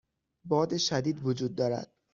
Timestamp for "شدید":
0.77-1.25